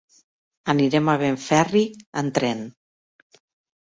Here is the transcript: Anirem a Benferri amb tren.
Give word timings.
Anirem 0.73 1.11
a 1.13 1.15
Benferri 1.23 1.85
amb 2.23 2.35
tren. 2.39 2.65